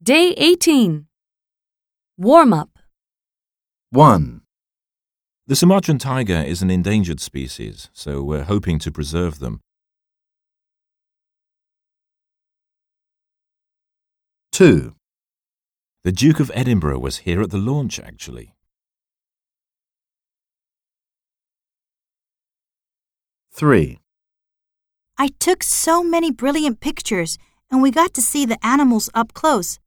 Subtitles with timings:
[0.00, 1.06] Day 18.
[2.16, 2.78] Warm up.
[3.90, 4.42] 1,
[5.48, 9.60] The Sumatran tiger is an endangered species, so we're hoping to preserve them.
[14.52, 14.94] 2,
[16.04, 18.54] The Duke of Edinburgh was here at the launch, actually.
[23.50, 23.98] 3,
[25.18, 27.36] I took so many brilliant pictures,
[27.68, 29.80] and we got to see the animals up close.